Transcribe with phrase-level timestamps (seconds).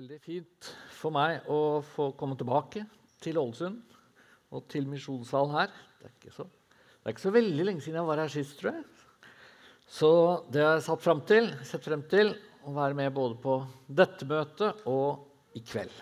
[0.00, 2.86] veldig fint for meg å få komme tilbake
[3.20, 3.82] til Ålesund
[4.56, 5.74] og til misjonssalen her.
[5.98, 8.54] Det er, ikke så, det er ikke så veldig lenge siden jeg var her sist,
[8.56, 8.86] tror jeg.
[9.90, 10.12] Så
[10.48, 12.32] det har jeg satt frem til, sett frem til
[12.64, 13.58] å være med både på
[14.00, 15.92] dette møtet og i kveld.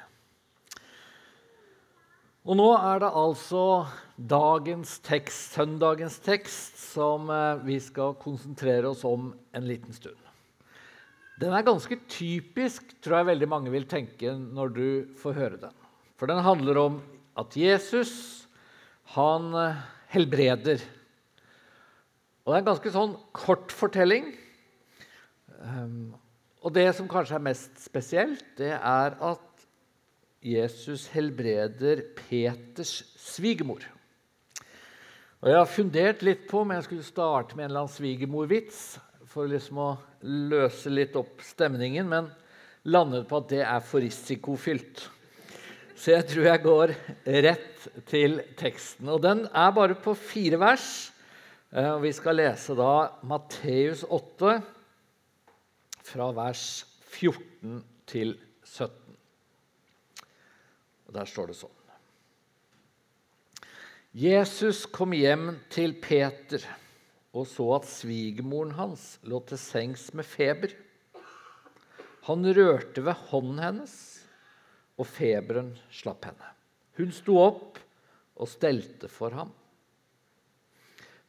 [2.46, 3.65] Og nå er det altså
[4.15, 10.28] dagens tekst, søndagens tekst, som eh, vi skal konsentrere oss om en liten stund.
[11.39, 14.88] Den er ganske typisk, tror jeg veldig mange vil tenke når du
[15.20, 15.74] får høre den.
[16.19, 16.96] For den handler om
[17.38, 18.48] at Jesus,
[19.15, 20.82] han eh, helbreder.
[22.43, 24.32] Og det er en ganske sånn kort fortelling.
[25.62, 26.16] Um,
[26.65, 29.66] og det som kanskje er mest spesielt, det er at
[30.43, 33.84] Jesus helbreder Peters svigermor.
[35.38, 38.80] Og Jeg har fundert litt på om jeg skulle starte med en eller annen svigermorvits
[39.28, 39.91] for liksom å
[40.24, 42.30] løse litt opp stemningen, men
[42.88, 45.04] landet på at det er for risikofylt.
[45.98, 46.95] Så jeg tror jeg går
[47.45, 49.09] rett til teksten.
[49.10, 50.88] Og den er bare på fire vers.
[51.74, 54.60] Eh, vi skal lese da Matteus 8,
[56.09, 56.63] fra vers
[57.10, 59.18] 14 til 17.
[61.09, 61.74] Og Der står det sånn.
[64.19, 66.62] Jesus kom hjem til Peter
[67.37, 70.72] og så at svigermoren hans lå til sengs med feber.
[72.28, 73.97] Han rørte ved hånden hennes,
[74.98, 76.53] og feberen slapp henne.
[76.98, 77.78] Hun sto opp
[78.38, 79.53] og stelte for ham.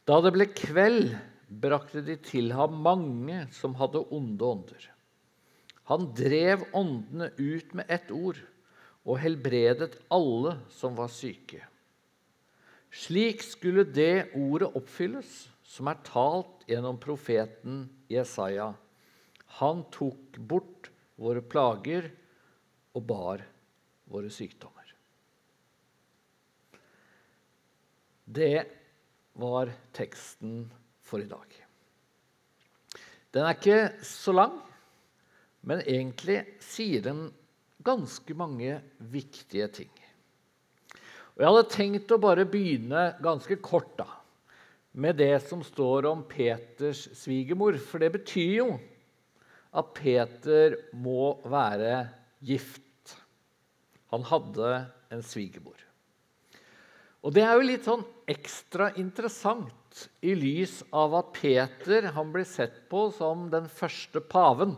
[0.08, 1.12] Da det ble kveld,
[1.50, 4.88] brakte de til ham mange som hadde onde ånder.
[5.90, 8.38] Han drev åndene ut med ett ord
[9.06, 11.62] og helbredet alle som var syke.
[12.90, 15.30] Slik skulle det ordet oppfylles
[15.70, 18.72] som er talt gjennom profeten Jesaja.
[19.60, 22.10] Han tok bort våre plager
[22.96, 23.44] og bar
[24.10, 24.90] våre sykdommer.
[28.30, 28.66] Det
[29.38, 30.64] var teksten
[31.02, 31.46] for i dag.
[33.30, 34.56] Den er ikke så lang,
[35.62, 37.28] men egentlig sier den
[37.86, 39.92] ganske mange viktige ting.
[41.34, 44.08] Og Jeg hadde tenkt å bare begynne ganske kort da,
[44.92, 47.78] med det som står om Peters svigermor.
[47.78, 48.70] For det betyr jo
[49.70, 52.08] at Peter må være
[52.42, 53.14] gift.
[54.10, 54.72] Han hadde
[55.14, 55.78] en svigermor.
[57.20, 62.46] Og det er jo litt sånn ekstra interessant i lys av at Peter han blir
[62.48, 64.72] sett på som den første paven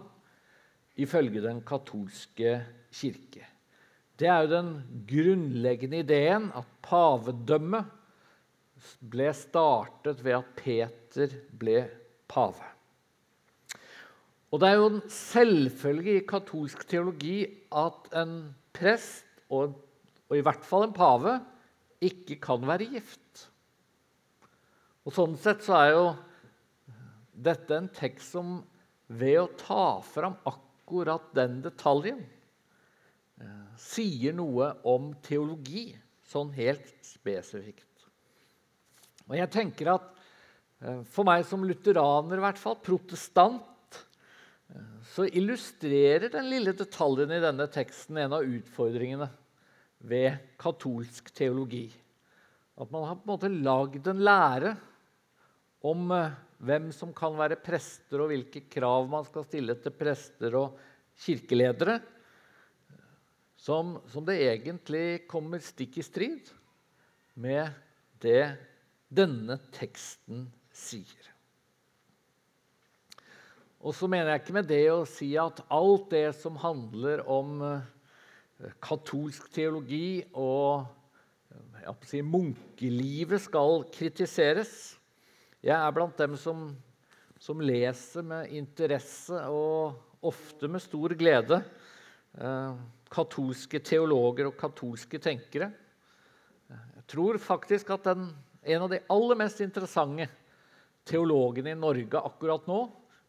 [1.00, 2.58] ifølge den katolske
[2.92, 3.46] kirke.
[4.22, 4.68] Det er jo den
[5.08, 7.88] grunnleggende ideen at pavedømmet
[9.10, 11.80] ble startet ved at Peter ble
[12.30, 12.68] pave.
[14.52, 17.40] Og Det er jo en selvfølge i katolsk teologi
[17.74, 18.36] at en
[18.76, 19.74] prest, og,
[20.30, 21.32] og i hvert fall en pave,
[21.98, 23.48] ikke kan være gift.
[25.02, 26.04] Og Sånn sett så er jo
[27.32, 28.60] dette en tekst som
[29.10, 32.22] ved å ta fram akkurat den detaljen
[33.82, 35.90] sier noe om teologi,
[36.28, 37.88] sånn helt spesifikt.
[39.28, 40.08] Og jeg tenker at
[40.82, 43.98] eh, For meg som lutheraner, i hvert fall, protestant,
[44.72, 49.28] eh, så illustrerer den lille detaljen i denne teksten en av utfordringene
[50.02, 51.86] ved katolsk teologi.
[52.80, 54.74] At man har på en måte lagd en lære
[55.86, 60.58] om eh, hvem som kan være prester, og hvilke krav man skal stille til prester
[60.58, 60.78] og
[61.22, 62.00] kirkeledere,
[63.62, 66.50] som, som det egentlig kommer stikk i strid
[67.38, 67.70] med
[68.22, 68.54] det
[69.12, 71.28] denne teksten sier.
[73.82, 77.62] Og så mener jeg ikke med det å si at alt det som handler om
[77.66, 80.86] eh, katolsk teologi og
[82.06, 84.94] si, munkelivet, skal kritiseres.
[85.62, 86.68] Jeg er blant dem som,
[87.42, 89.98] som, leser med interesse og
[90.30, 91.58] ofte med stor glede
[92.38, 92.78] eh,
[93.12, 95.68] katolske teologer og katolske tenkere.
[96.72, 98.30] Jeg tror faktisk at den
[98.62, 100.28] en av de aller mest interessante
[101.08, 102.84] teologene i Norge akkurat nå,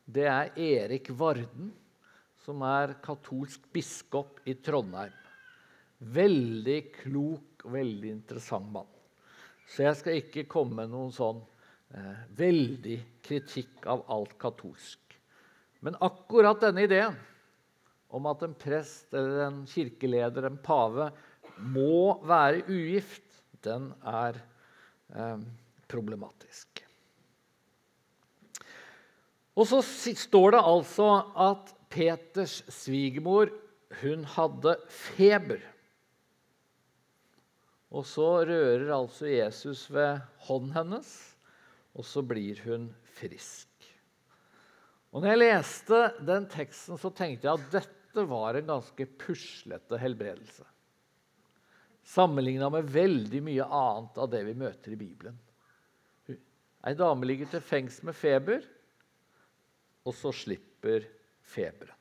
[0.05, 1.71] det er Erik Varden,
[2.43, 5.15] som er katolsk biskop i Trondheim.
[6.13, 8.89] Veldig klok og veldig interessant mann.
[9.65, 11.39] Så jeg skal ikke komme med noen sånn
[11.95, 14.99] eh, veldig kritikk av alt katolsk.
[15.83, 17.15] Men akkurat denne ideen
[18.13, 21.09] om at en prest eller en kirkeleder, en pave,
[21.57, 23.25] må være ugift,
[23.65, 24.37] den er
[25.13, 25.37] Eh,
[25.87, 26.79] problematisk.
[29.53, 29.83] Og så
[30.17, 33.51] står det altså at Peters svigermor
[34.01, 35.61] hun hadde feber.
[37.93, 41.11] Og så rører altså Jesus ved hånden hennes,
[41.93, 43.69] og så blir hun frisk.
[45.13, 49.97] Og når jeg leste den teksten, så tenkte jeg at dette var en ganske puslete
[49.97, 50.67] helbredelse.
[52.03, 55.39] Sammenligna med veldig mye annet av det vi møter i Bibelen.
[56.83, 58.61] Ei dame ligger til fengs med feber,
[60.03, 61.07] og så slipper
[61.47, 61.95] feberen.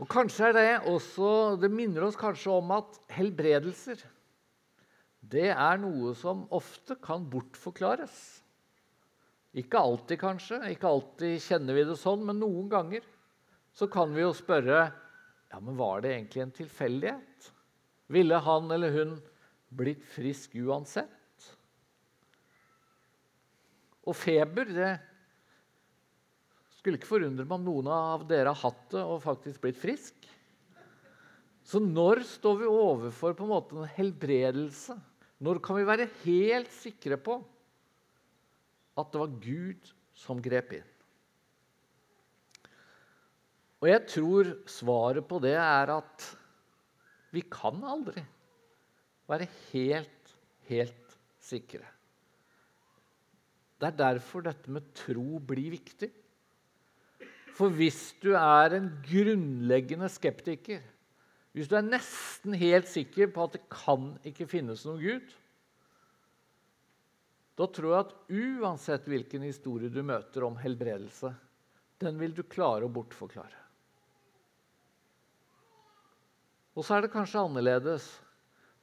[0.00, 4.00] Og kanskje er Det også, det minner oss kanskje om at helbredelser
[5.24, 8.16] det er noe som ofte kan bortforklares.
[9.56, 10.58] Ikke alltid, kanskje.
[10.74, 13.06] Ikke alltid kjenner vi det sånn, men noen ganger
[13.74, 14.84] så kan vi jo spørre
[15.50, 17.48] ja, men var det egentlig en tilfeldighet.
[18.10, 19.16] Ville han eller hun
[19.74, 21.48] blitt frisk uansett?
[24.04, 24.92] Og feber det
[26.74, 30.26] skulle ikke forundre meg om noen av dere har hatt det og faktisk blitt frisk.
[31.64, 34.98] Så når står vi overfor på en måte en helbredelse?
[35.40, 37.38] Når kan vi være helt sikre på
[39.00, 40.90] at det var Gud som grep inn?
[43.84, 46.24] Og jeg tror svaret på det er at
[47.36, 48.22] vi kan aldri
[49.28, 49.44] være
[49.74, 50.30] helt,
[50.70, 51.84] helt sikre.
[53.76, 56.08] Det er derfor dette med tro blir viktig.
[57.52, 60.80] For hvis du er en grunnleggende skeptiker,
[61.52, 65.34] hvis du er nesten helt sikker på at det kan ikke finnes noen Gud,
[67.60, 68.16] da tror jeg at
[68.64, 71.34] uansett hvilken historie du møter om helbredelse,
[72.00, 73.63] den vil du klare å bortforklare.
[76.74, 78.06] Og så er det kanskje annerledes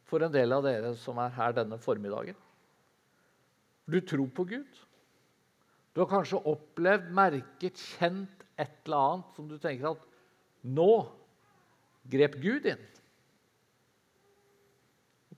[0.08, 2.38] for en del av dere som er her denne formiddagen.
[3.92, 4.80] Du tror på Gud.
[5.92, 10.06] Du har kanskje opplevd, merket, kjent et eller annet som du tenker at
[10.64, 10.92] nå
[12.12, 12.88] grep Gud inn.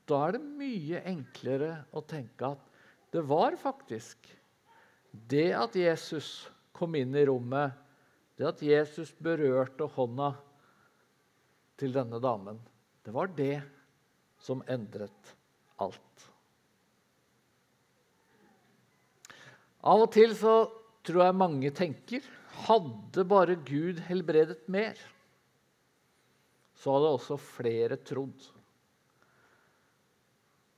[0.10, 2.72] Da er det mye enklere å tenke at
[3.14, 4.30] det var faktisk
[5.30, 7.72] det at Jesus kom inn i rommet,
[8.38, 10.34] det at Jesus berørte hånda
[11.80, 12.60] til denne damen,
[13.04, 13.58] det var det
[14.44, 15.34] som endret
[15.82, 16.28] alt.
[19.84, 20.56] Av og til så
[21.04, 22.24] tror jeg mange tenker
[22.64, 25.00] hadde bare Gud helbredet mer,
[26.80, 28.50] så hadde også flere trodd.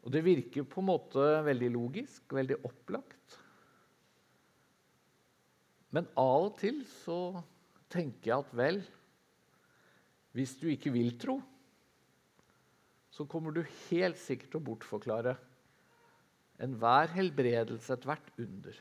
[0.06, 3.40] Og Det virker på en måte veldig logisk, veldig opplagt.
[5.90, 7.42] Men av og til så
[7.90, 8.80] tenker jeg at vel,
[10.36, 11.40] hvis du ikke vil tro,
[13.16, 15.38] så kommer du helt sikkert til å bortforklare
[16.64, 18.76] enhver helbredelse, ethvert under,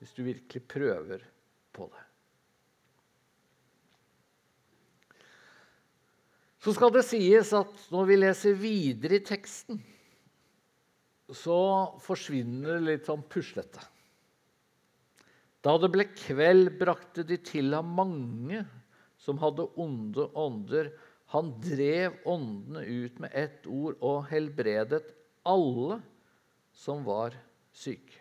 [0.00, 1.24] hvis du virkelig prøver
[1.72, 2.04] på det.
[6.64, 9.80] Så skal det sies at når vi leser videre i teksten,
[11.32, 11.58] så
[12.04, 13.80] forsvinner det litt sånn puslete.
[15.64, 18.64] Da det ble kveld, brakte de til ham mange
[19.24, 20.92] som hadde onde ånder.
[21.32, 25.02] Han drev åndene ut med ett ord og helbredet
[25.48, 25.98] alle
[26.74, 27.36] som var
[27.74, 28.20] syke.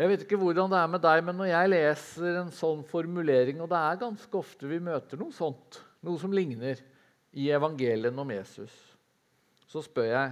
[0.00, 3.58] Jeg vet ikke hvordan det er med deg, men når jeg leser en sånn formulering,
[3.60, 6.80] og det er ganske ofte vi møter noe sånt, noe som ligner,
[7.36, 8.72] i evangelien om Jesus,
[9.70, 10.30] så spør jeg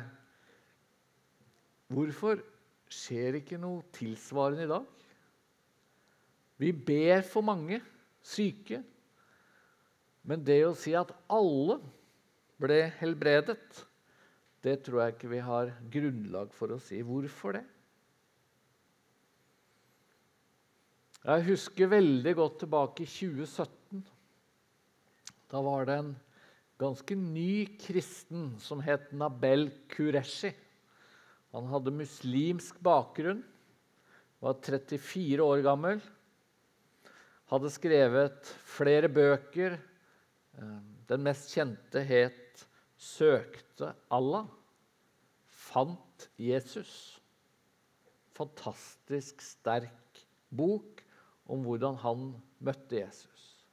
[1.95, 2.41] Hvorfor
[2.93, 4.89] skjer ikke noe tilsvarende i dag?
[6.59, 7.79] Vi ber for mange
[8.25, 8.83] syke,
[10.27, 11.79] men det å si at alle
[12.59, 13.85] ble helbredet,
[14.67, 16.99] det tror jeg ikke vi har grunnlag for å si.
[17.07, 17.65] Hvorfor det?
[21.29, 24.03] Jeg husker veldig godt tilbake i 2017.
[25.49, 26.13] Da var det en
[26.79, 30.53] ganske ny kristen som het Nabel Qureshi.
[31.55, 33.41] Han hadde muslimsk bakgrunn,
[34.43, 36.03] var 34 år gammel.
[37.49, 39.79] Hadde skrevet flere bøker.
[40.59, 40.79] Eh,
[41.09, 42.65] den mest kjente het
[42.99, 44.49] 'Søkte Allah'.
[45.47, 47.21] Fant Jesus.
[48.35, 51.03] Fantastisk sterk bok
[51.47, 53.65] om hvordan han møtte Jesus.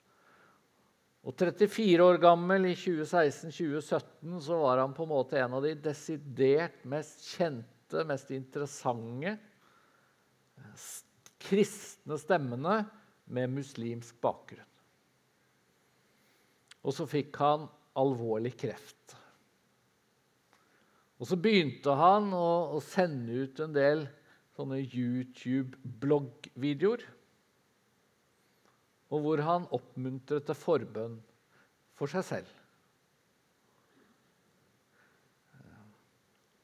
[1.26, 5.74] Og 34 år gammel i 2016-2017 så var han på en måte en av de
[5.74, 9.34] desidert mest kjente, mest interessante
[11.46, 12.84] kristne stemmene
[13.26, 14.70] med muslimsk bakgrunn.
[16.86, 17.66] Og så fikk han
[17.98, 19.16] alvorlig kreft.
[21.16, 24.08] Og så begynte han å, å sende ut en del
[24.56, 27.02] sånne YouTube-bloggvideoer
[29.14, 31.18] og hvor han oppmuntret til forbønn
[31.96, 32.50] for seg selv.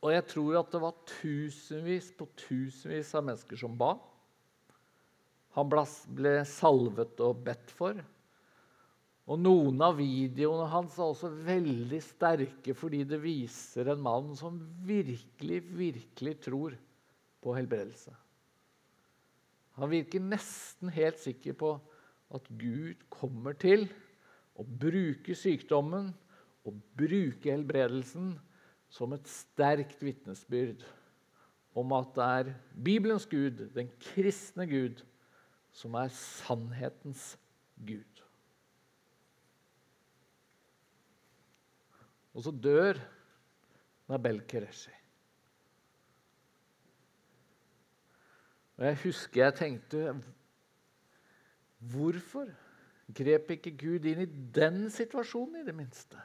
[0.01, 3.93] Og jeg tror at det var tusenvis på tusenvis av mennesker som ba.
[5.57, 7.99] Han ble salvet og bedt for.
[9.31, 14.57] Og noen av videoene hans er også veldig sterke fordi det viser en mann som
[14.87, 16.75] virkelig, virkelig tror
[17.41, 18.13] på helbredelse.
[19.79, 21.75] Han virker nesten helt sikker på
[22.35, 23.85] at Gud kommer til
[24.59, 26.11] å bruke sykdommen
[26.67, 28.33] og bruke helbredelsen
[28.91, 30.83] som et sterkt vitnesbyrd
[31.77, 34.99] om at det er Bibelens Gud, den kristne Gud,
[35.75, 37.35] som er sannhetens
[37.75, 38.23] Gud.
[42.35, 42.99] Og så dør
[44.11, 44.93] Nabel Kereshi.
[48.79, 50.13] Og jeg husker jeg tenkte
[51.91, 52.49] Hvorfor
[53.17, 56.19] grep ikke Gud inn i den situasjonen, i det minste?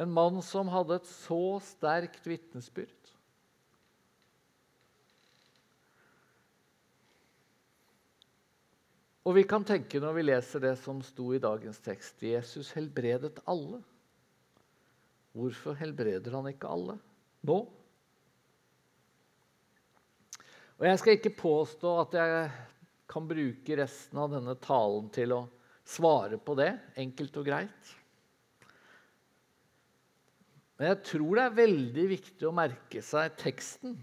[0.00, 3.12] En mann som hadde et så sterkt vitnesbyrd.
[9.30, 13.36] Og vi kan tenke når vi leser det som sto i dagens tekst Jesus helbredet
[13.46, 13.78] alle.
[15.38, 16.96] Hvorfor helbreder han ikke alle
[17.46, 17.58] nå?
[20.80, 22.50] Og Jeg skal ikke påstå at jeg
[23.12, 25.40] kan bruke resten av denne talen til å
[25.86, 27.92] svare på det, enkelt og greit.
[30.74, 33.94] Men jeg tror det er veldig viktig å merke seg teksten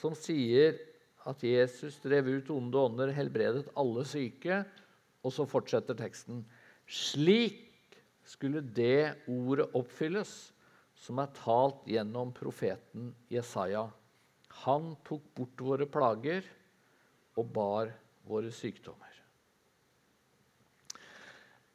[0.00, 0.80] som sier
[1.28, 4.62] at Jesus drev ut onde ånder, helbredet alle syke.
[5.24, 6.42] Og så fortsetter teksten.
[6.84, 7.62] Slik
[8.28, 10.34] skulle det ordet oppfylles
[11.04, 13.86] som er talt gjennom profeten Jesaja.
[14.64, 16.46] Han tok bort våre plager
[17.40, 17.90] og bar
[18.28, 19.10] våre sykdommer.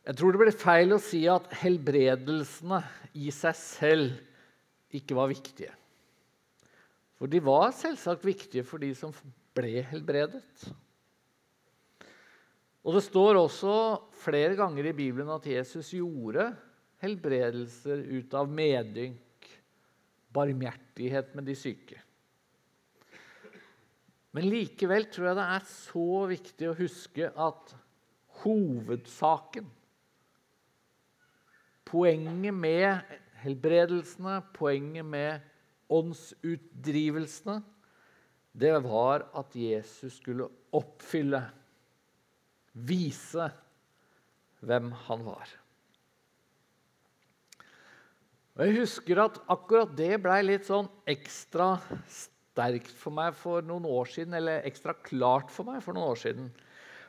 [0.10, 2.80] Jeg tror det blir feil å si at helbredelsene
[3.20, 5.74] i seg selv ikke var viktige.
[7.20, 9.14] For de var selvsagt viktige for de som
[9.60, 10.70] ble helbredet.
[12.88, 13.74] Og Det står også
[14.24, 16.48] flere ganger i Bibelen at Jesus gjorde
[17.04, 19.50] helbredelser ut av medynk,
[20.34, 22.00] barmhjertighet med de syke.
[24.36, 27.74] Men likevel tror jeg det er så viktig å huske at
[28.44, 29.68] hovedsaken,
[31.90, 35.48] poenget med helbredelsene, poenget med
[35.90, 37.58] åndsutdrivelsene,
[38.60, 41.42] det var at Jesus skulle oppfylle,
[42.74, 43.48] vise
[44.64, 45.54] hvem han var.
[48.60, 51.78] Og Jeg husker at akkurat det blei litt sånn ekstra
[52.12, 54.36] sterkt for meg for noen år siden.
[54.36, 56.50] Eller ekstra klart for meg for noen år siden.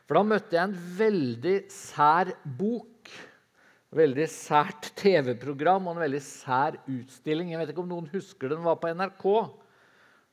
[0.07, 3.11] For da møtte jeg en veldig sær bok
[3.97, 7.51] veldig sært TV-program og en veldig sær utstilling.
[7.53, 9.27] Jeg vet ikke om noen husker den var på NRK.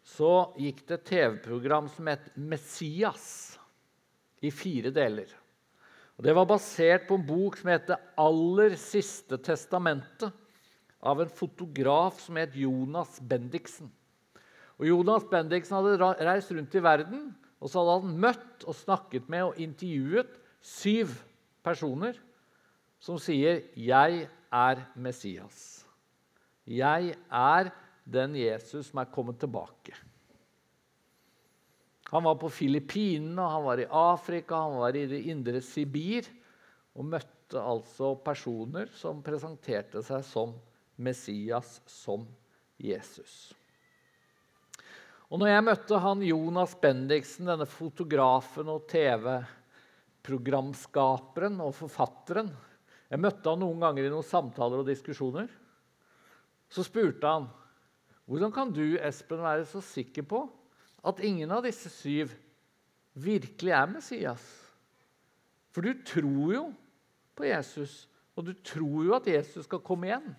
[0.07, 3.57] Så gikk det et TV-program som het 'Messias'
[4.41, 5.27] i fire deler.
[6.17, 10.31] Og Det var basert på en bok som het Det 'Aller siste testamentet'
[11.03, 13.91] av en fotograf som het Jonas Bendiksen.
[14.79, 19.29] Og Jonas Bendiksen hadde reist rundt i verden og så hadde han møtt og snakket
[19.29, 20.29] med og intervjuet
[20.61, 21.15] syv
[21.65, 22.17] personer
[22.99, 25.85] som sier 'Jeg er Messias'.
[26.65, 27.71] Jeg er
[28.07, 29.95] den Jesus som er kommet tilbake.
[32.07, 36.23] Han var på Filippinene, han var i Afrika, han var i det indre Sibir
[36.95, 40.53] og møtte altså personer som presenterte seg som
[41.03, 42.27] Messias, som
[42.79, 43.53] Jesus.
[45.27, 52.47] Og når jeg møtte han Jonas Bendiksen, denne fotografen og TV-programskaperen og forfatteren,
[53.11, 55.47] jeg møtte han noen ganger i noen samtaler og diskusjoner.
[56.71, 57.47] Så spurte han
[58.27, 60.41] hvordan kan du Espen, være så sikker på
[61.07, 62.33] at ingen av disse syv
[63.15, 64.43] virkelig er Messias?
[65.71, 66.65] For du tror jo
[67.37, 68.03] på Jesus,
[68.35, 70.35] og du tror jo at Jesus skal komme igjen.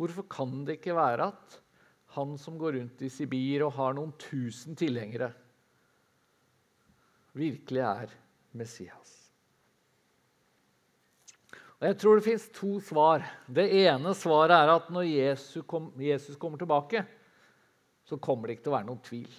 [0.00, 1.58] Hvorfor kan det ikke være at
[2.16, 5.30] han som går rundt i Sibir og har noen tusen tilhengere,
[7.36, 8.18] virkelig er
[8.58, 9.19] Messias?
[11.80, 13.22] Og Jeg tror det fins to svar.
[13.48, 17.06] Det ene svaret er at når Jesus, kom, Jesus kommer tilbake,
[18.04, 19.30] så kommer det ikke til å være noen tvil.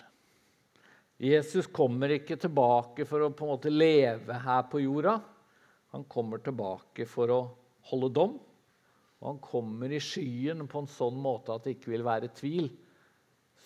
[1.22, 5.20] Jesus kommer ikke tilbake for å på en måte leve her på jorda.
[5.94, 7.40] Han kommer tilbake for å
[7.92, 8.34] holde dom.
[9.22, 12.72] Og han kommer i skyen på en sånn måte at det ikke vil være tvil,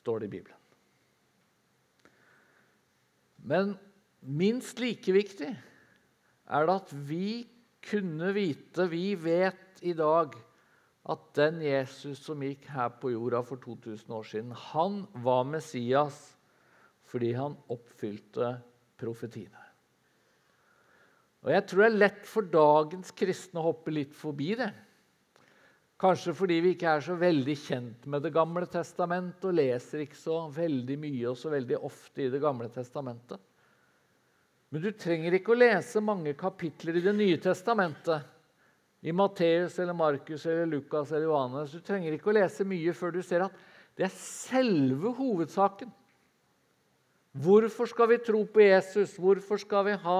[0.01, 0.61] står det i Bibelen.
[3.45, 3.75] Men
[4.19, 7.45] minst like viktig er det at vi
[7.85, 10.35] kunne vite, vi vet i dag,
[11.05, 16.17] at den Jesus som gikk her på jorda for 2000 år siden, han var Messias
[17.05, 18.55] fordi han oppfylte
[18.97, 19.61] profetiene.
[21.45, 24.71] Og Jeg tror det er lett for dagens kristne å hoppe litt forbi det.
[26.01, 30.17] Kanskje fordi vi ikke er så veldig kjent med Det gamle testamentet og leser ikke
[30.19, 33.39] så veldig mye og så veldig ofte i Det gamle testamentet.
[34.73, 38.31] Men du trenger ikke å lese mange kapitler i Det nye testamentet.
[39.05, 41.75] I Matteus eller Markus eller Lukas eller Johannes.
[41.75, 43.59] Du trenger ikke å lese mye før du ser at
[43.95, 45.91] det er selve hovedsaken.
[47.35, 49.13] Hvorfor skal vi tro på Jesus?
[49.19, 50.17] Hvorfor skal vi ha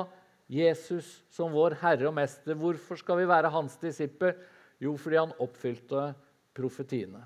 [0.51, 2.53] Jesus som vår Herre og Mester?
[2.59, 4.35] Hvorfor skal vi være hans disipper?
[4.83, 6.09] Jo, fordi han oppfylte
[6.55, 7.23] profetiene.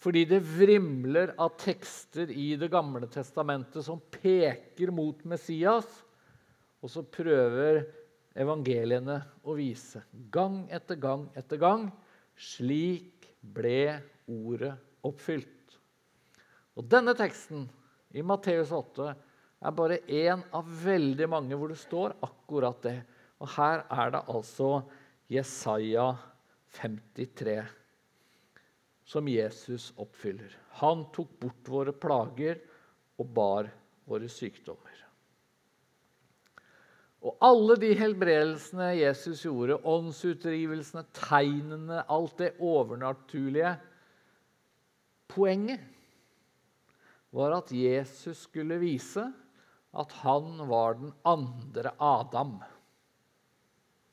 [0.00, 5.88] Fordi det vrimler av tekster i Det gamle testamentet som peker mot Messias.
[6.80, 7.82] Og så prøver
[8.40, 10.00] evangeliene å vise
[10.32, 11.90] gang etter gang etter gang
[12.40, 13.98] slik ble
[14.30, 14.72] ordet
[15.04, 15.76] oppfylt.
[16.78, 17.66] Og denne teksten
[18.16, 19.10] i Matteus 8
[19.60, 22.96] er bare én av veldig mange hvor det står akkurat det.
[23.40, 24.70] Og her er det altså
[25.28, 26.14] Jesaja
[26.80, 27.79] 53
[29.10, 30.52] som Jesus oppfyller.
[30.78, 32.60] Han tok bort våre plager
[33.18, 33.70] og bar
[34.06, 35.00] våre sykdommer.
[37.20, 43.74] Og alle de helbredelsene Jesus gjorde, åndsutdrivelsene, tegnene, alt det overnaturlige
[45.30, 45.82] Poenget
[47.30, 49.22] var at Jesus skulle vise
[49.94, 52.56] at han var den andre Adam.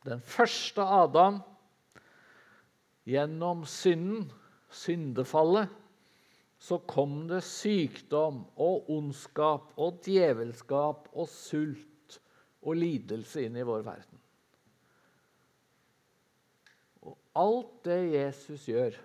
[0.06, 1.39] Den første Adam
[3.08, 4.27] gjennom synden,
[4.69, 5.69] syndefallet,
[6.57, 12.17] så kom det sykdom og ondskap og djevelskap og sult
[12.65, 14.24] og lidelse inn i vår verden.
[17.05, 18.98] Og alt det Jesus gjør,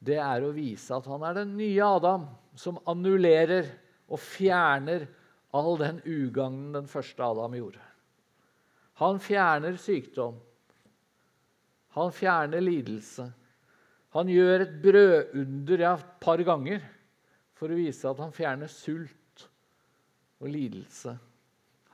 [0.00, 3.68] det er å vise at han er den nye Adam, som annullerer
[4.10, 5.06] og fjerner
[5.56, 7.82] all den ugagnen den første Adam gjorde.
[9.00, 10.36] Han fjerner sykdom.
[11.96, 13.30] Han fjerner lidelse.
[14.16, 16.82] Han gjør et brødunder ja, et par ganger
[17.58, 19.46] for å vise at han fjerner sult
[20.40, 21.14] og lidelse.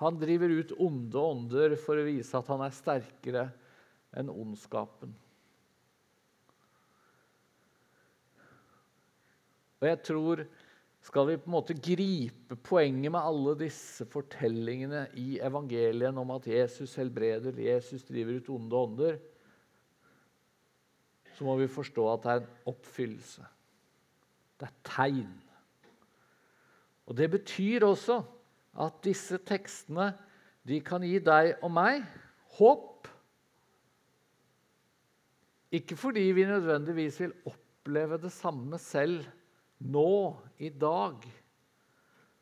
[0.01, 3.47] Han driver ut onde ånder for å vise at han er sterkere
[4.17, 5.13] enn ondskapen.
[9.77, 10.47] Og jeg tror
[11.07, 16.49] skal vi på en måte gripe poenget med alle disse fortellingene i evangelien om at
[16.51, 19.19] Jesus helbreder, Jesus driver ut onde ånder,
[21.37, 23.45] så må vi forstå at det er en oppfyllelse.
[24.57, 25.35] Det er tegn.
[27.07, 28.23] Og Det betyr også
[28.83, 30.11] at disse tekstene
[30.67, 32.03] de kan gi deg og meg
[32.57, 33.07] håp.
[35.77, 39.27] Ikke fordi vi nødvendigvis vil oppleve det samme selv
[39.79, 41.21] nå, i dag.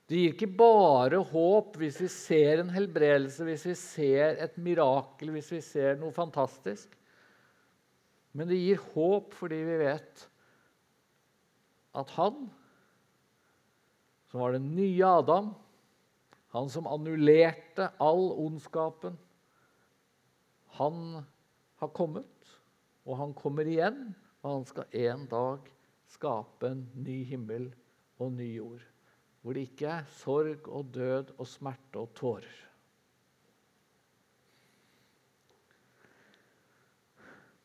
[0.07, 5.33] Det gir ikke bare håp hvis vi ser en helbredelse, hvis vi ser et mirakel,
[5.35, 6.93] hvis vi ser noe fantastisk.
[8.35, 10.25] Men det gir håp fordi vi vet
[11.95, 12.49] at han,
[14.27, 15.53] som var den nye Adam,
[16.55, 19.15] han som annullerte all ondskapen,
[20.75, 20.99] han
[21.79, 22.51] har kommet,
[23.07, 24.09] og han kommer igjen,
[24.43, 25.71] og han skal en dag
[26.11, 27.69] skape en ny himmel
[28.19, 28.83] og ny jord.
[29.43, 32.55] Hvor det ikke er sorg og død og smerte og tårer.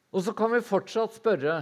[0.09, 1.61] Og så kan vi fortsatt spørre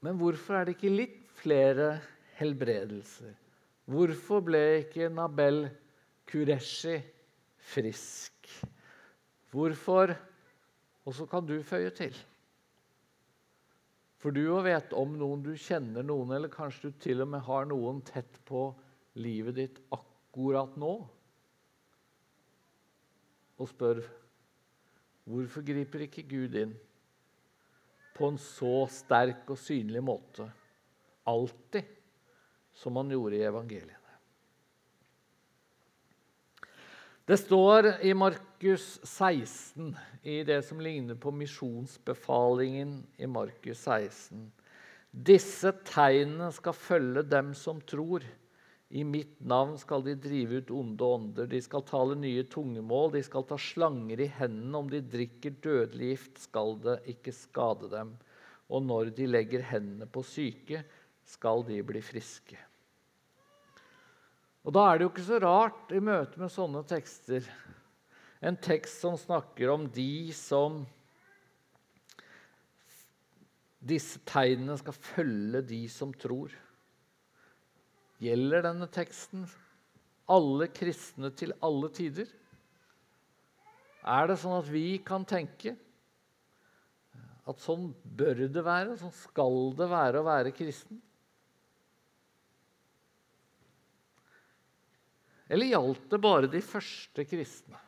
[0.00, 1.92] Men hvorfor er det ikke litt flere
[2.38, 3.34] helbredelser?
[3.90, 5.64] Hvorfor ble ikke Nabel
[6.30, 7.00] Kureshi
[7.72, 8.48] frisk?
[9.50, 10.14] Hvorfor
[11.08, 12.14] Og så kan du føye til.
[14.20, 17.40] For du òg vet om noen, du kjenner noen, eller kanskje du til og med
[17.46, 18.66] har noen tett på
[19.16, 20.92] livet ditt akkurat nå.
[23.56, 24.04] Og spør
[25.30, 26.74] hvorfor griper ikke Gud inn
[28.16, 30.48] på en så sterk og synlig måte
[31.30, 31.96] alltid
[32.76, 33.96] som han gjorde i evangeliene?
[37.30, 39.92] Det står i Markus 16,
[40.26, 44.48] i det som ligner på misjonsbefalingen i Markus 16.
[45.10, 48.26] Disse tegnene skal følge dem som tror.
[48.90, 51.46] I mitt navn skal de drive ut onde ånder.
[51.46, 53.12] De skal tale nye tungemål.
[53.14, 54.80] De skal ta slanger i hendene.
[54.80, 58.16] Om de drikker dødelig gift, skal det ikke skade dem.
[58.70, 60.82] Og når de legger hendene på syke,
[61.22, 62.58] skal de bli friske.
[64.66, 67.46] Og Da er det jo ikke så rart i møte med sånne tekster
[68.40, 70.82] en tekst som snakker om de som
[73.80, 76.52] Disse tegnene skal følge de som tror.
[78.20, 79.46] Gjelder denne teksten
[80.30, 82.28] alle kristne til alle tider?
[84.00, 85.74] Er det sånn at vi kan tenke
[87.48, 91.00] at sånn bør det være, sånn skal det være å være kristen?
[95.50, 97.80] Eller gjaldt det bare de første kristne?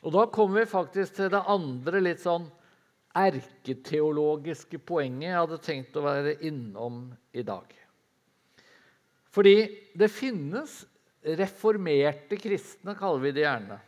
[0.00, 2.46] Og Da kommer vi faktisk til det andre litt sånn
[3.16, 7.79] erketeologiske poenget jeg hadde tenkt å være innom i dag.
[9.30, 9.56] Fordi
[9.94, 10.80] det finnes
[11.38, 13.78] reformerte kristne, kaller vi det gjerne.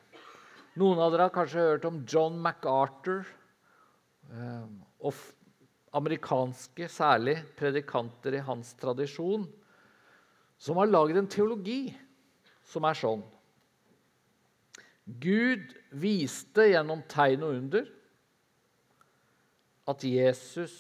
[0.81, 3.27] Noen av dere har kanskje hørt om John MacArthur.
[4.33, 4.69] Eh,
[5.03, 5.17] og
[5.93, 9.45] amerikanske, særlig predikanter i hans tradisjon,
[10.57, 11.93] som har lagd en teologi
[12.65, 13.25] som er sånn.
[15.05, 17.89] Gud viste gjennom tegn og under
[19.91, 20.75] at Jesus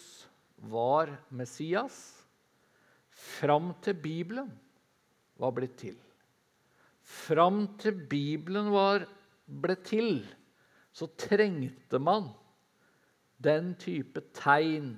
[0.70, 2.21] var Messias
[3.22, 4.50] fram til Bibelen
[5.40, 5.96] var blitt til.
[7.02, 9.06] Fram til Bibelen var
[9.46, 10.22] ble til,
[10.92, 12.30] så trengte man
[13.42, 14.94] den type tegn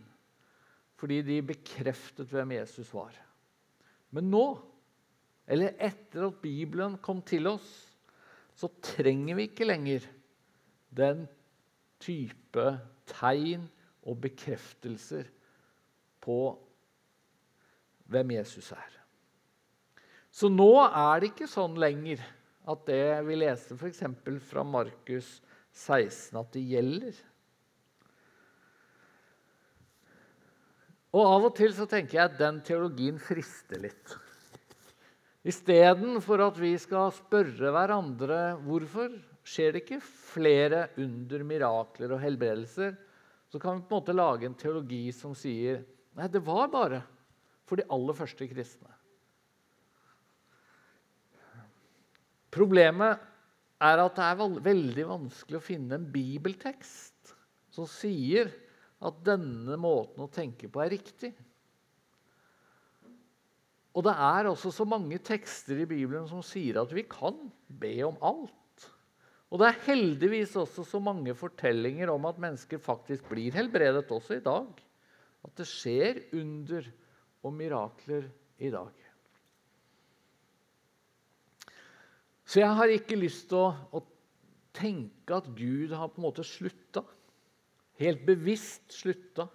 [1.00, 3.12] fordi de bekreftet hvem Jesus var.
[4.14, 4.44] Men nå,
[5.50, 7.66] eller etter at Bibelen kom til oss,
[8.54, 10.06] så trenger vi ikke lenger
[10.94, 11.24] den
[12.00, 12.66] type
[13.10, 13.66] tegn
[14.06, 15.28] og bekreftelser
[16.24, 16.38] på
[18.10, 18.90] hvem Jesus er.
[20.34, 22.22] Så nå er det ikke sånn lenger
[22.70, 24.02] at det vi leste f.eks.
[24.48, 25.36] fra Markus
[25.74, 27.20] 16, at det gjelder.
[31.14, 34.16] Og Av og til så tenker jeg at den teologien frister litt.
[35.46, 39.12] Istedenfor at vi skal spørre hverandre hvorfor
[39.44, 42.94] skjer det ikke flere under, mirakler og helbredelser,
[43.52, 45.84] så kan vi på en måte lage en teologi som sier
[46.16, 47.02] nei, det var bare
[47.68, 48.90] for de aller første kristne.
[52.55, 53.22] Problemet
[53.83, 57.35] er at det er veldig vanskelig å finne en bibeltekst
[57.74, 58.53] som sier
[59.05, 61.33] at denne måten å tenke på er riktig.
[63.94, 67.37] Og det er også så mange tekster i Bibelen som sier at vi kan
[67.68, 68.88] be om alt.
[69.55, 74.40] Og det er heldigvis også så mange fortellinger om at mennesker faktisk blir helbredet også
[74.40, 74.81] i dag.
[75.46, 76.88] At det skjer under
[77.44, 78.28] og mirakler
[78.59, 78.92] i dag.
[82.44, 84.02] Så jeg har ikke lyst til å, å
[84.74, 87.04] tenke at Gud har på en måte slutta,
[88.00, 89.48] helt bevisst slutta,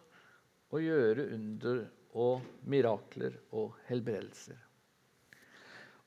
[0.69, 1.85] å gjøre under
[2.19, 4.57] og mirakler og helbredelser.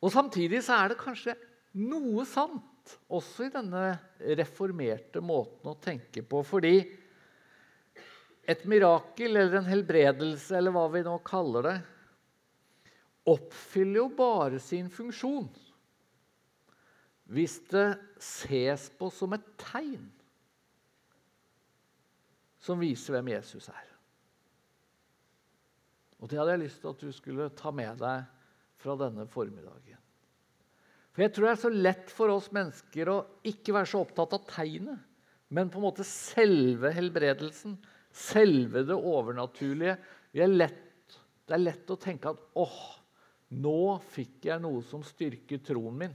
[0.03, 1.35] Og Samtidig så er det kanskje
[1.79, 3.85] noe sant også i denne
[4.38, 6.42] reformerte måten å tenke på.
[6.47, 6.75] Fordi
[8.53, 11.77] et mirakel eller en helbredelse, eller hva vi nå kaller det,
[13.33, 15.47] oppfyller jo bare sin funksjon
[17.33, 17.87] hvis det
[18.21, 20.03] ses på som et tegn
[22.62, 23.88] som viser hvem Jesus er.
[26.23, 28.27] Og Det hadde jeg lyst til at du skulle ta med deg
[28.83, 29.99] fra denne formiddagen.
[31.12, 33.17] For Jeg tror det er så lett for oss mennesker å
[33.49, 35.03] ikke være så opptatt av tegnet,
[35.53, 37.75] men på en måte selve helbredelsen,
[38.12, 39.96] selve det overnaturlige.
[40.33, 41.16] Er lett,
[41.48, 42.83] det er lett å tenke at åh,
[43.53, 46.14] nå fikk jeg noe som styrker troen min.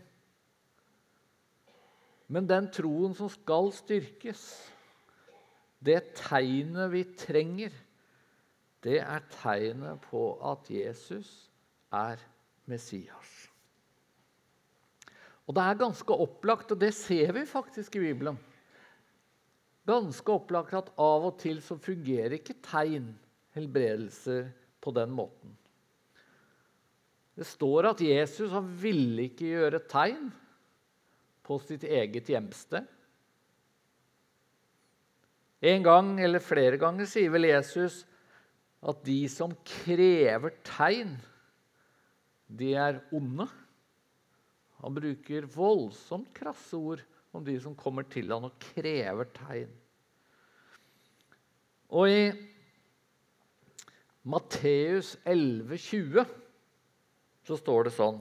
[2.28, 4.42] Men den troen som skal styrkes,
[5.80, 7.76] det tegnet vi trenger,
[8.84, 11.30] det er tegnet på at Jesus
[11.94, 12.20] er
[12.68, 13.48] Messias.
[15.48, 18.36] Og det er ganske opplagt, og det ser vi faktisk i Bibelen.
[19.88, 23.14] Ganske opplagt at av og til så fungerer ikke tegn,
[23.56, 24.50] helbredelser,
[24.84, 25.56] på den måten.
[27.38, 30.30] Det står at Jesus han ville ikke gjøre tegn
[31.46, 32.86] på sitt eget hjemsted.
[35.68, 38.04] En gang eller flere ganger sier vel Jesus
[38.88, 41.16] at de som krever tegn,
[42.48, 43.48] de er onde.
[44.84, 47.02] Han bruker voldsomt krasse ord
[47.36, 49.74] om de som kommer til han og krever tegn.
[51.98, 52.24] Og i
[54.28, 56.26] Matteus 11, 20,
[57.48, 58.18] så står det sånn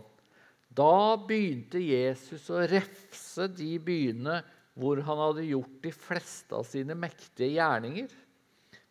[0.71, 4.39] Da begynte Jesus å refse de byene
[4.77, 8.13] hvor han hadde gjort de fleste av sine mektige gjerninger,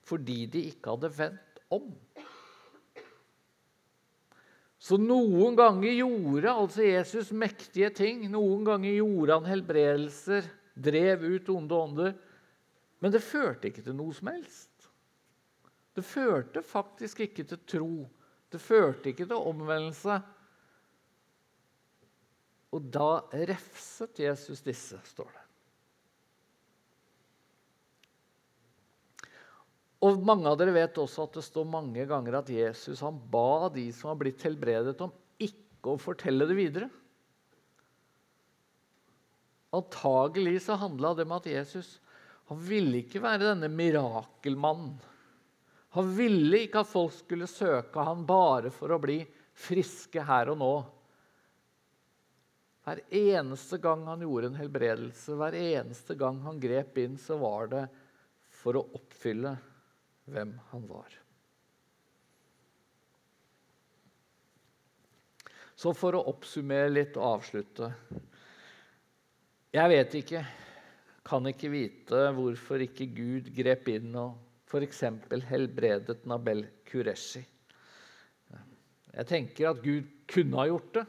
[0.06, 1.92] fordi de ikke hadde vendt om.
[4.86, 8.28] Så noen ganger gjorde altså Jesus mektige ting.
[8.30, 10.46] Noen ganger gjorde han helbredelser,
[10.78, 12.12] drev ut onde ånder.
[13.02, 14.90] Men det førte ikke til noe som helst.
[15.96, 17.90] Det førte faktisk ikke til tro.
[18.52, 20.20] Det førte ikke til omvendelse.
[22.76, 23.10] Og da
[23.50, 25.45] refset Jesus disse, står det.
[30.06, 33.72] Og Mange av dere vet også at det står mange ganger at Jesus han ba
[33.74, 36.90] de som har blitt helbredet, om ikke å fortelle det videre.
[39.76, 41.96] Antagelig så handla det om at Jesus
[42.52, 44.94] han ville ikke være denne mirakelmannen.
[45.96, 49.22] Han ville ikke at folk skulle søke han bare for å bli
[49.56, 50.74] friske her og nå.
[52.86, 57.72] Hver eneste gang han gjorde en helbredelse, hver eneste gang han grep inn, så var
[57.72, 57.86] det
[58.60, 59.56] for å oppfylle
[60.30, 61.14] hvem han var.
[65.76, 67.90] Så for å oppsummere litt og avslutte
[69.76, 70.46] Jeg vet ikke,
[71.26, 74.38] kan ikke vite hvorfor ikke Gud grep inn og
[74.70, 75.04] f.eks.
[75.50, 77.44] helbredet Nabel Kureshi.
[79.16, 81.06] Jeg tenker at Gud kunne ha gjort det.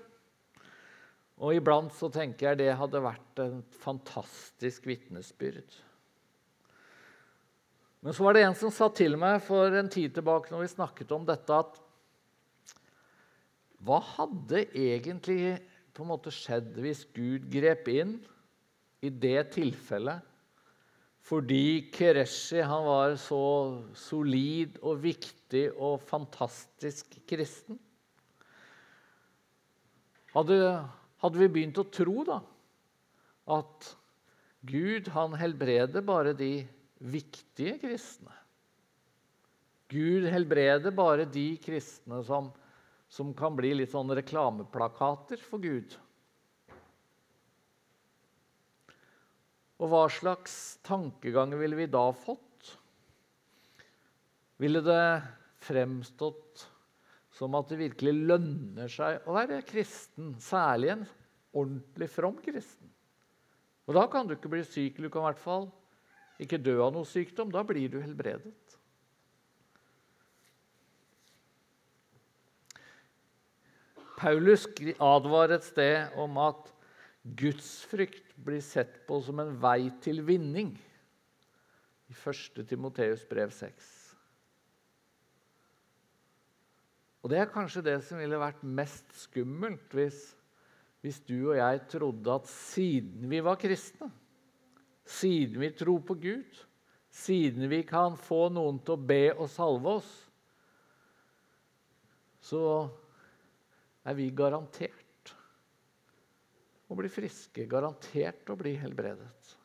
[1.36, 5.74] Og iblant så tenker jeg det hadde vært en fantastisk vitnesbyrd.
[8.06, 10.68] Men så var det en som sa til meg for en tid tilbake når vi
[10.70, 11.80] snakket om dette, at
[13.82, 15.56] hva hadde egentlig
[15.90, 18.12] på en måte skjedd hvis Gud grep inn
[19.02, 20.22] i det tilfellet
[21.26, 23.42] fordi Kereshi var så
[23.98, 27.74] solid og viktig og fantastisk kristen?
[30.30, 30.60] Hadde,
[31.26, 32.38] hadde vi begynt å tro da,
[33.58, 33.90] at
[34.62, 36.52] Gud han helbreder bare de
[36.98, 38.32] viktige kristne.
[39.92, 42.50] Gud helbreder bare de kristne som,
[43.08, 45.94] som kan bli litt sånn reklameplakater for Gud.
[49.76, 52.72] Og hva slags tankeganger ville vi da fått?
[54.56, 55.22] Ville det
[55.66, 56.64] fremstått
[57.36, 61.04] som at det virkelig lønner seg å være kristen, særlig en
[61.52, 62.88] ordentlig from kristen?
[63.86, 65.68] Og da kan du ikke bli syk, du kan i hvert fall
[66.42, 67.52] ikke dø av noe sykdom.
[67.52, 68.54] Da blir du helbredet.
[74.16, 74.64] Paulus
[74.96, 76.72] advarer et sted om at
[77.36, 80.72] gudsfrykt blir sett på som en vei til vinning.
[82.08, 82.62] I 1.
[82.68, 83.92] Timoteus brev 6.
[87.26, 90.20] Og Det er kanskje det som ville vært mest skummelt hvis,
[91.02, 94.12] hvis du og jeg trodde at siden vi var kristne
[95.06, 96.62] siden vi tror på Gud,
[97.10, 100.12] siden vi kan få noen til å be og salve oss,
[102.46, 102.62] så
[104.06, 105.32] er vi garantert
[106.86, 109.56] å bli friske, garantert å bli helbredet.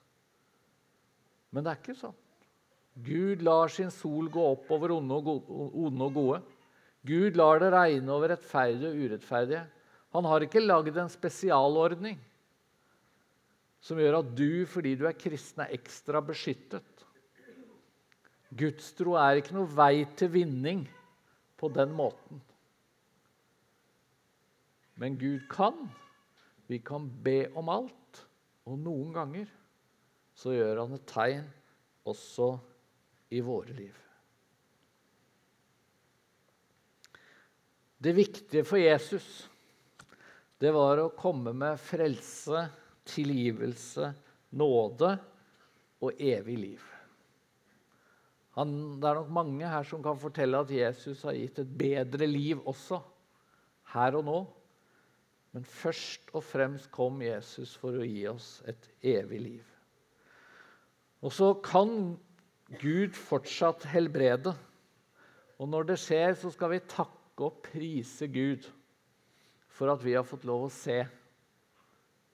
[1.52, 2.18] Men det er ikke sånn.
[3.02, 6.42] Gud lar sin sol gå opp over onde og gode.
[7.08, 9.62] Gud lar det regne over rettferdige og urettferdige.
[10.16, 12.20] Han har ikke lagd en spesialordning
[13.82, 17.06] som gjør at du, fordi du er kristen, er ekstra beskyttet.
[18.52, 20.84] Gudstro er ikke noe vei til vinning
[21.58, 22.42] på den måten.
[25.02, 25.88] Men Gud kan.
[26.70, 28.22] Vi kan be om alt.
[28.70, 29.50] Og noen ganger
[30.38, 31.48] så gjør han et tegn
[32.08, 32.54] også
[33.34, 33.96] i våre liv.
[38.02, 39.26] Det viktige for Jesus
[40.62, 42.68] det var å komme med frelse
[43.08, 44.12] tilgivelse,
[44.52, 45.16] nåde
[46.02, 46.88] og evig liv.
[48.58, 52.28] Han, det er nok mange her som kan fortelle at Jesus har gitt et bedre
[52.28, 53.00] liv også,
[53.94, 54.40] her og nå.
[55.56, 59.72] Men først og fremst kom Jesus for å gi oss et evig liv.
[61.22, 62.16] Og så kan
[62.82, 64.54] Gud fortsatt helbrede.
[65.60, 68.68] Og når det skjer, så skal vi takke og prise Gud
[69.72, 71.02] for at vi har fått lov å se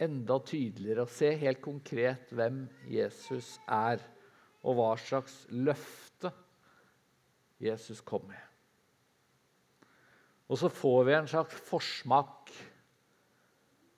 [0.02, 4.02] enda tydeligere og se helt konkret hvem Jesus er,
[4.68, 6.32] og hva slags løfte
[7.64, 8.42] Jesus kom med.
[10.48, 12.52] Og så får vi en slags forsmak.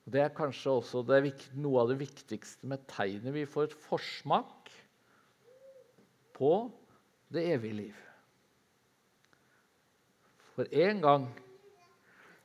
[0.09, 3.35] Det er kanskje også det, noe av det viktigste med tegnet.
[3.35, 4.71] Vi får et forsmak
[6.39, 6.53] på
[7.29, 7.99] det evige liv.
[10.55, 11.27] For en gang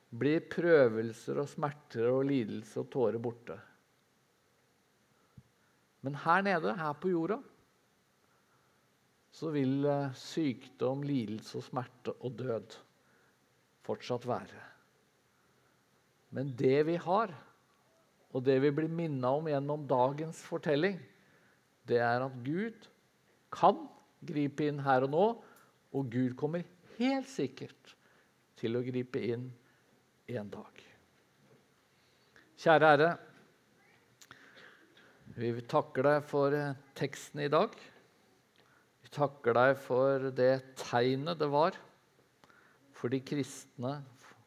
[0.09, 3.57] blir prøvelser og smerter og lidelse og tårer borte.
[6.05, 7.39] Men her nede, her på jorda,
[9.35, 12.77] så vil eh, sykdom, lidelse og smerte og død
[13.85, 14.61] fortsatt være.
[16.35, 17.33] Men det vi har,
[18.35, 20.97] og det vi blir minna om gjennom dagens fortelling,
[21.87, 22.87] det er at Gud
[23.53, 23.85] kan
[24.25, 25.27] gripe inn her og nå,
[25.95, 26.65] og Gud kommer
[26.97, 27.95] helt sikkert
[28.59, 29.49] til å gripe inn
[30.33, 30.83] en dag.
[32.57, 33.09] Kjære Herre,
[35.35, 36.55] vi takker deg for
[36.97, 37.75] teksten i dag.
[39.03, 41.77] Vi takker deg for det tegnet det var
[42.95, 43.99] for de kristne,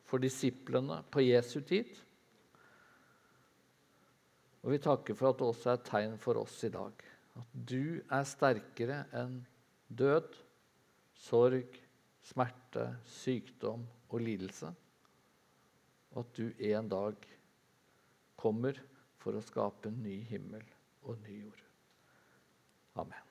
[0.09, 1.93] for disiplene på Jesu tid.
[4.65, 7.05] Og vi takker for at det også er et tegn for oss i dag.
[7.39, 9.39] At du er sterkere enn
[9.87, 10.33] død,
[11.29, 11.77] sorg,
[12.25, 14.73] smerte, sykdom og lidelse.
[16.15, 17.31] Og at du en dag
[18.39, 18.79] kommer
[19.21, 20.65] for å skape en ny himmel
[21.05, 21.65] og ny jord.
[22.99, 23.28] Amen.